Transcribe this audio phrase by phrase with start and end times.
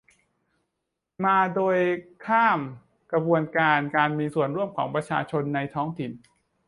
[1.25, 1.77] มาโดย
[2.25, 2.59] ข้าม
[3.11, 3.71] กระบวนกา
[4.05, 6.11] รมีส่วนร่วมของประชาชนในท้องถิ่น